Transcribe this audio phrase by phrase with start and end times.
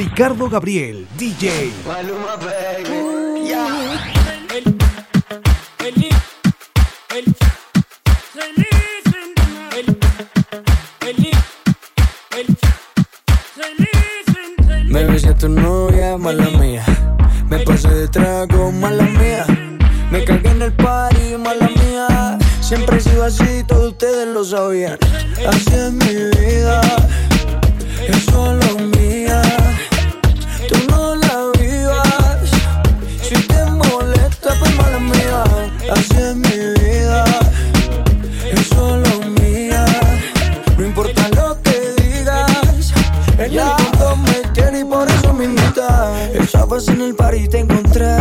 [0.00, 1.74] Ricardo Gabriel, DJ.
[1.86, 3.48] Maluma, baby.
[3.48, 4.00] Yeah.
[14.88, 16.82] Me besé a tu novia, mala mía.
[17.50, 19.44] Me pasé de trago, mala mía.
[20.10, 22.38] Me cagué en el party, mala mía.
[22.62, 24.96] Siempre he sido así, todos ustedes lo sabían.
[25.46, 26.29] Así es mi
[46.88, 48.16] En el party y te encontré.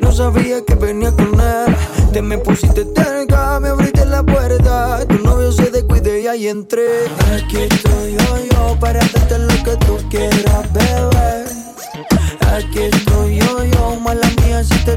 [0.00, 1.76] No sabía que venía con él.
[2.14, 5.04] Te me pusiste cerca, me abriste la puerta.
[5.06, 6.86] Tu novio se descuide y ahí entré.
[7.34, 11.44] Aquí estoy yo, yo, para darte lo que tú quieras, bebé.
[12.56, 14.96] Aquí estoy yo, yo, mala mía, si te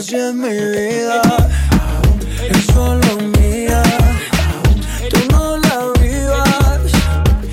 [0.00, 1.20] Así es mi vida,
[2.48, 3.82] es solo mía.
[5.10, 6.80] Tú no la vivas.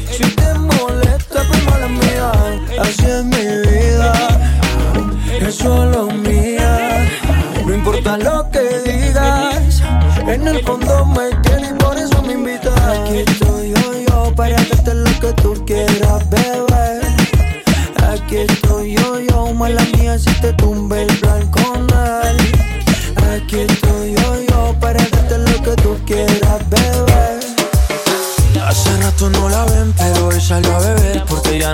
[0.09, 2.31] Si te molesta, pues mala mía.
[2.80, 4.14] Así es mi vida,
[5.42, 7.09] es solo mía.
[7.66, 9.81] No importa lo que digas,
[10.25, 12.80] en el fondo me tienes y por eso me invitas.
[12.80, 17.02] Aquí estoy yo, yo, para darte lo que tú quieras, bebé.
[18.09, 20.77] Aquí estoy yo, yo, mala mía, si te tumbe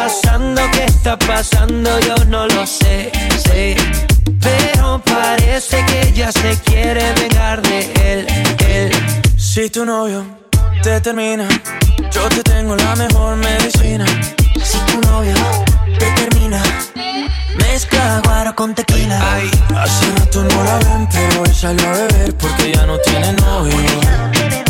[0.00, 0.62] ¿Qué está pasando?
[0.72, 2.00] ¿Qué está pasando?
[2.00, 3.12] Yo no lo sé,
[3.44, 3.76] sé.
[4.40, 8.26] Pero parece que ella se quiere vengar de él,
[8.66, 8.92] él.
[9.36, 10.24] Si tu novio
[10.82, 11.46] te termina,
[12.10, 14.06] yo te tengo la mejor medicina.
[14.62, 15.34] Si tu novio
[15.98, 16.62] te termina,
[17.58, 19.20] mezcla guaro con tequila.
[19.34, 23.32] Ay, hace rato no la ven, pero hoy salió a beber porque ya no tiene
[23.34, 24.69] novio.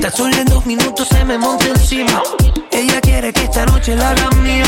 [0.00, 2.22] Tan solo en dos minutos se me monta encima.
[2.72, 4.64] Ella quiere que esta noche la haga mía.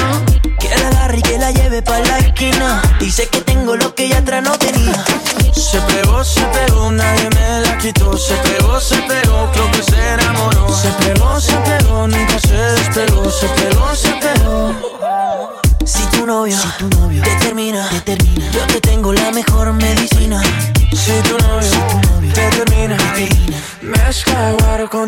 [0.60, 2.82] Que la agarre y que la lleve pa' la esquina.
[3.00, 5.02] Dice que tengo lo que ella atrás no tenía.
[5.54, 8.14] Se pegó, se pegó, nadie me la quitó.
[8.14, 8.51] Se pegó,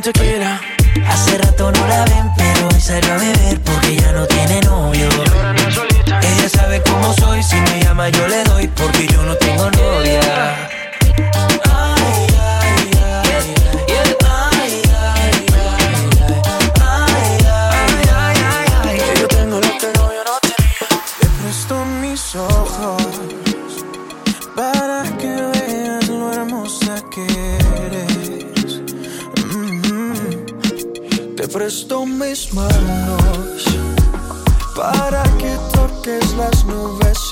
[0.05, 0.64] tequila.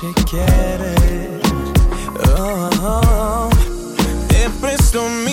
[0.02, 1.40] Si quieres.
[2.36, 3.48] Oh.
[4.26, 5.31] Te presto mis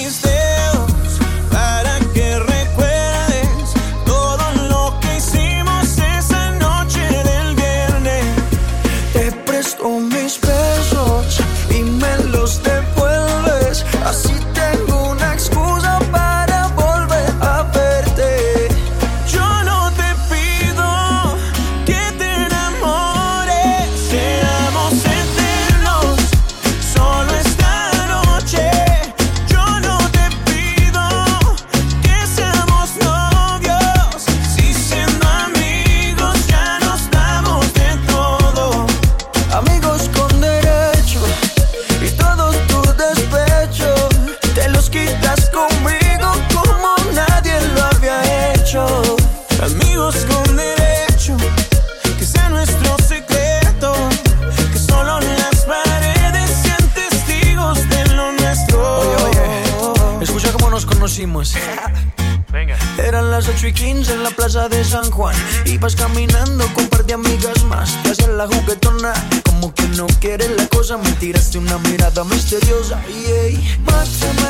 [63.59, 65.35] 8 y 15 en la plaza de San Juan.
[65.65, 67.91] Ibas caminando con un par de amigas más.
[68.03, 69.11] Te hacías la juguetona,
[69.43, 70.95] como que no quieres la cosa.
[70.97, 73.01] Me tiraste una mirada misteriosa.
[73.09, 74.49] Y mátame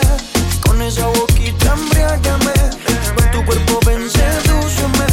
[0.61, 2.53] con esa boquita, embriágame.
[3.15, 5.07] Con tu cuerpo ven, sedúceme.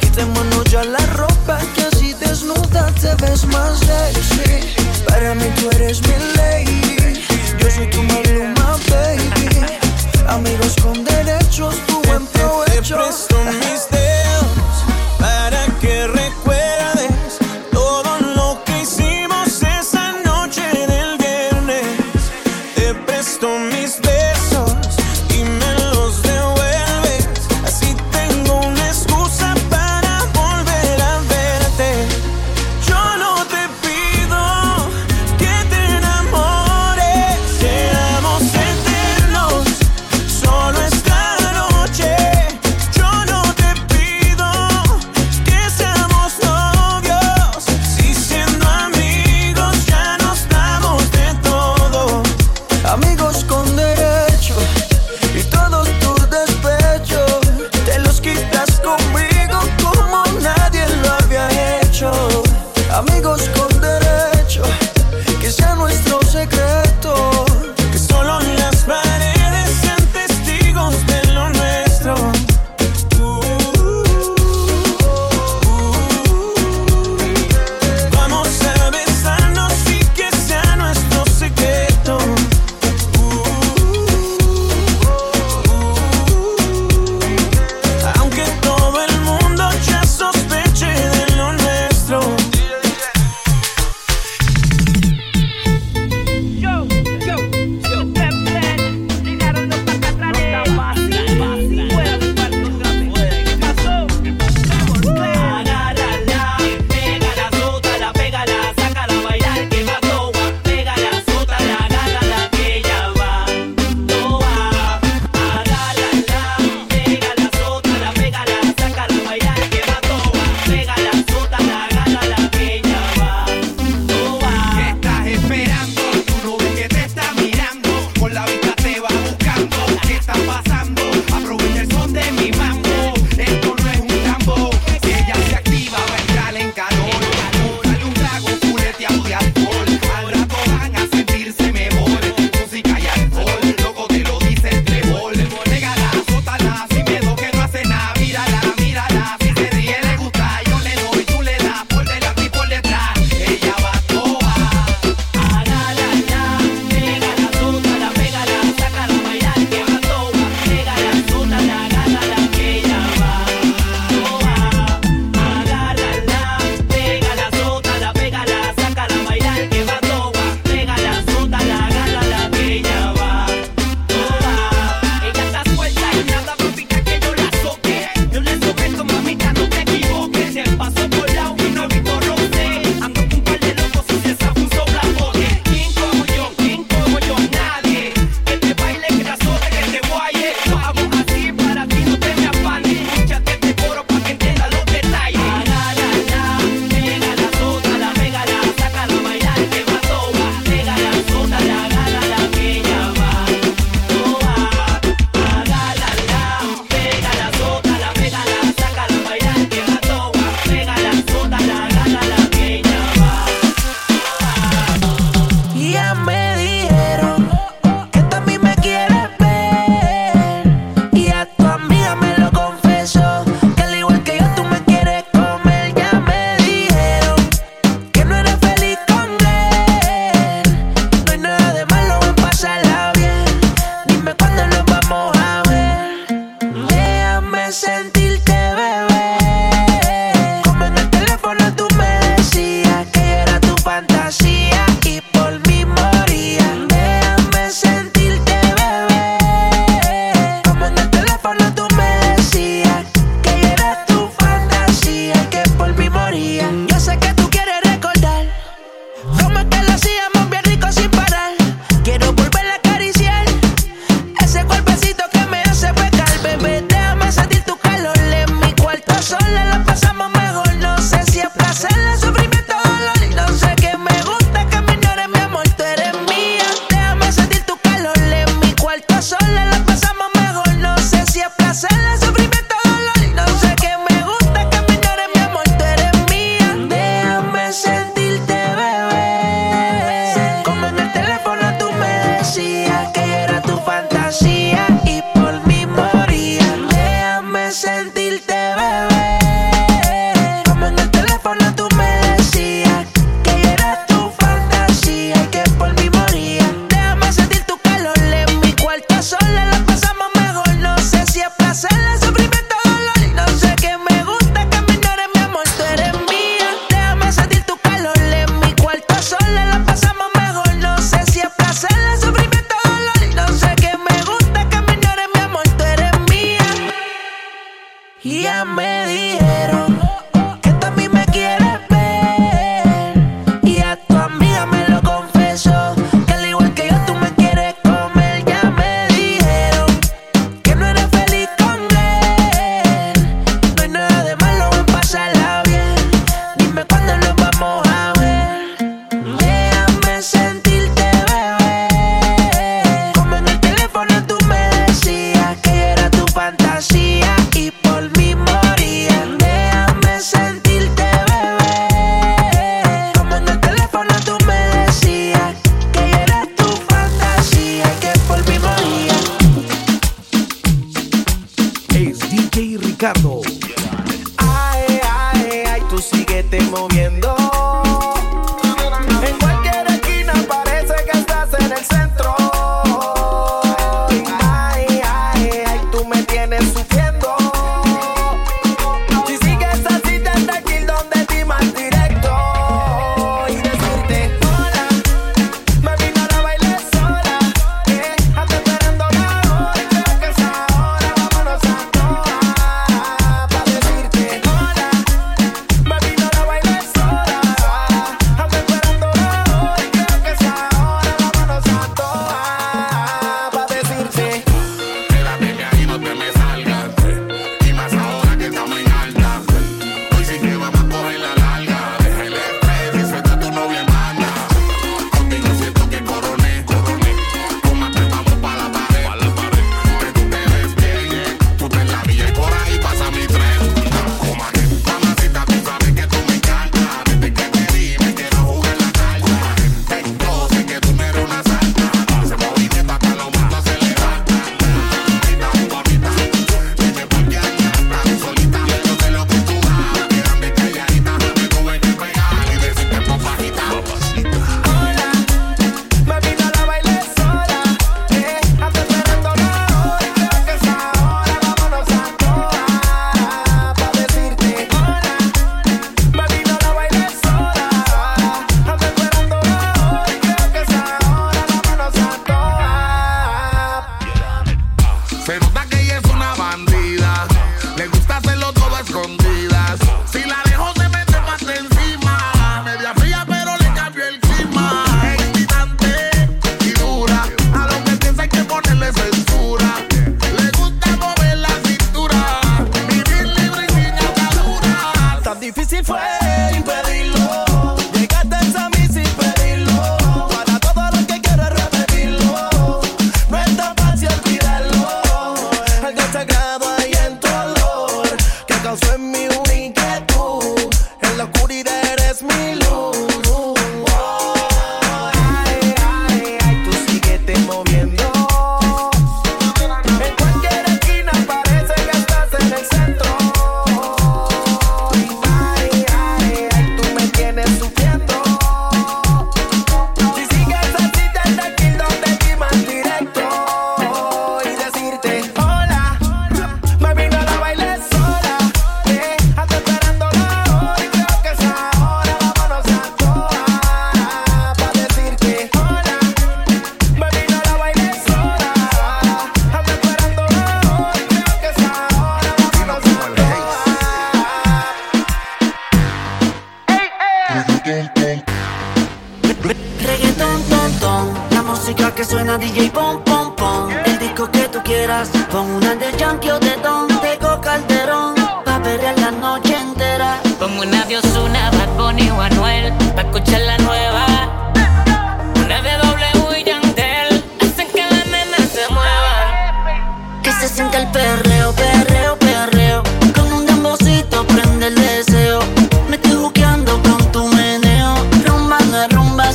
[0.00, 4.74] Quitémonos ya la ropa, que así desnuda te ves más sexy.
[5.08, 7.24] Para mí tú eres mi lady.
[7.58, 9.64] Yo soy tu maluma, baby.
[10.28, 13.29] Amigos con derechos, tu buen provecho.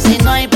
[0.06, 0.48] Si no hay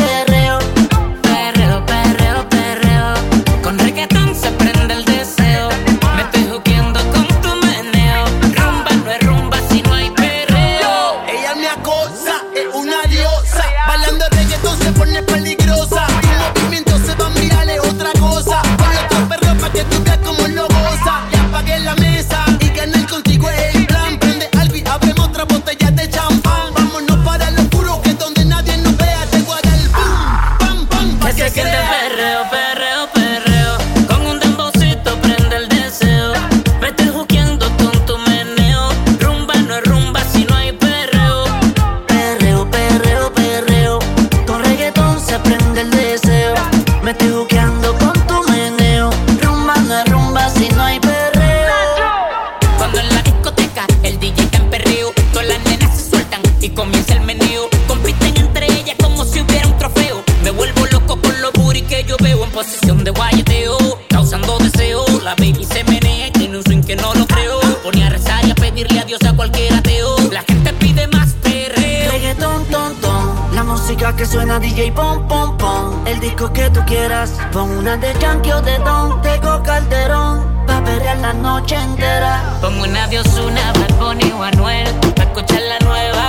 [74.80, 77.32] DJ pon pon pon el disco que tú quieras.
[77.52, 82.42] Pon una de Yankee o de Don, Tego Calderón, pa' perrear la noche entera.
[82.62, 84.88] Pon una de Ozuna, Bad Bunny o Anuel,
[85.18, 86.28] pa' escuchar la nueva.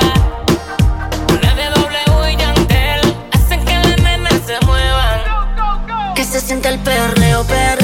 [1.33, 6.15] Una de W y Yantel, hacen que las nenas se muevan.
[6.17, 7.80] Que se siente el perreo, perreo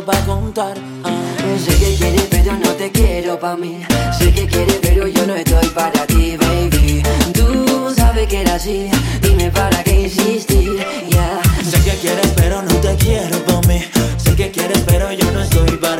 [0.00, 0.74] mucho para contar.
[1.04, 1.10] Ah.
[1.58, 3.80] Sé que quieres, pero no te quiero pa' mí.
[4.18, 7.02] Sé que quieres, pero yo no estoy para ti, baby.
[7.32, 8.88] Tú sabes que era así,
[9.22, 10.76] dime para qué insistir.
[11.08, 11.40] Yeah.
[11.64, 13.82] Sé que quieres, pero no te quiero pa' mí.
[14.16, 15.99] Sé que quieres, pero yo no estoy para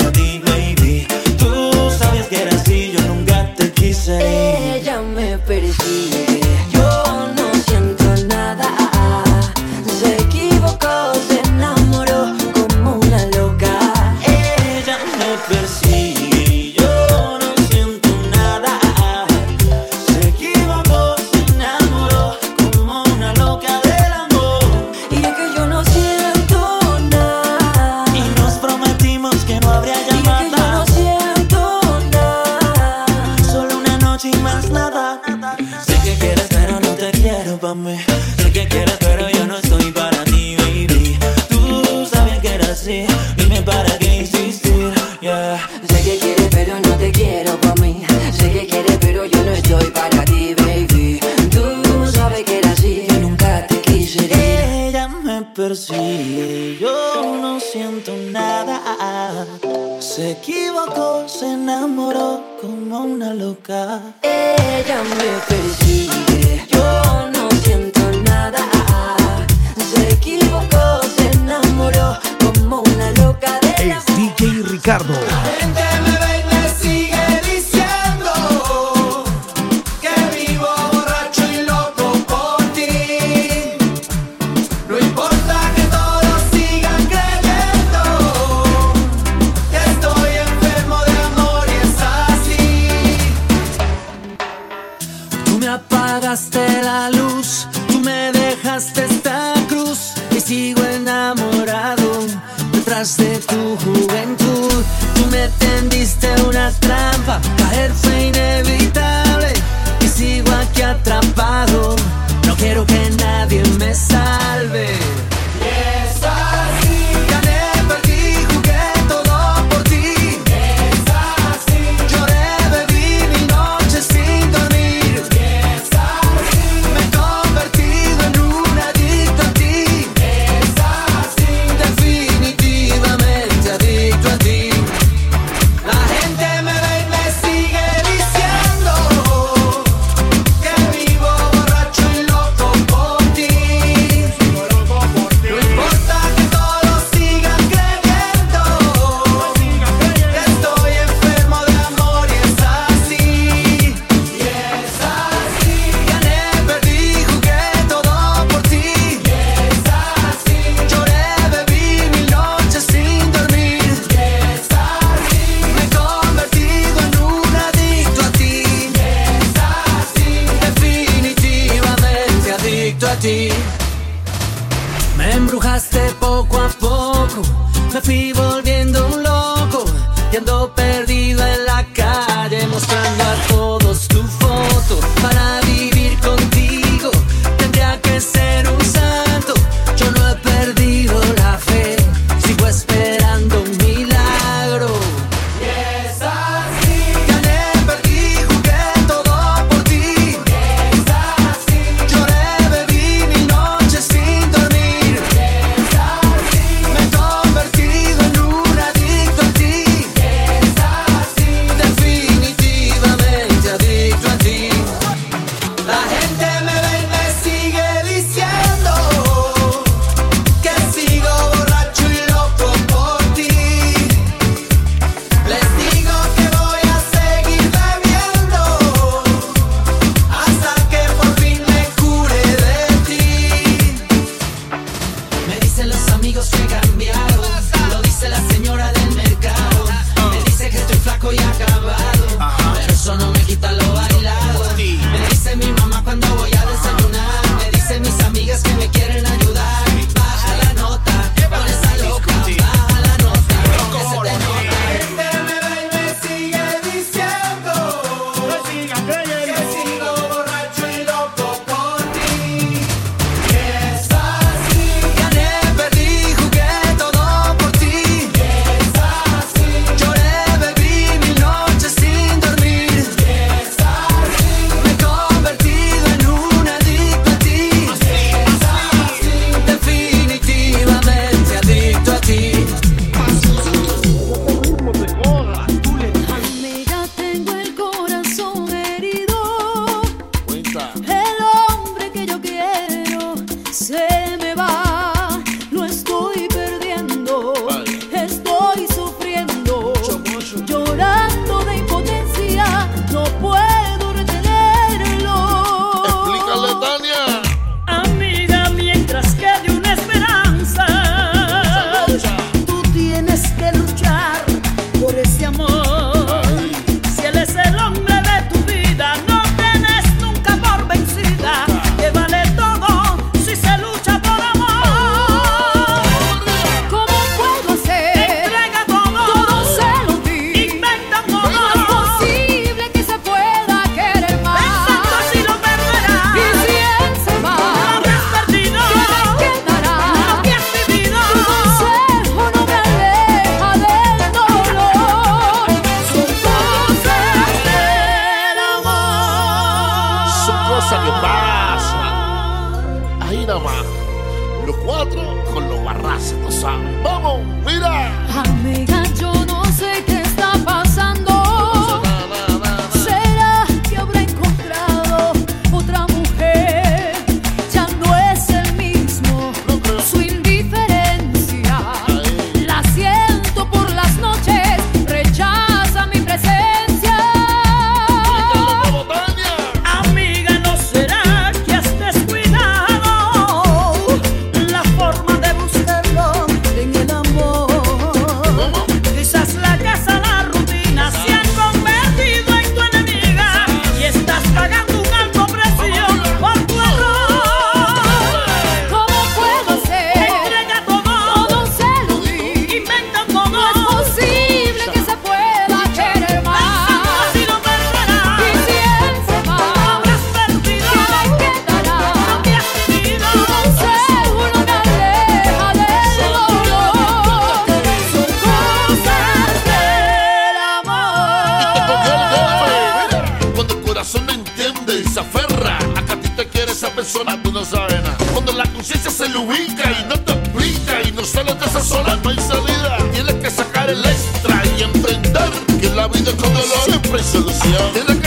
[428.33, 431.81] Cuando la conciencia se le ubica y no te explica y no sales de esa
[431.83, 432.99] sola, no hay salida.
[433.13, 438.20] Tienes que sacar el extra y entender que la vida con dolor siempre hay solución.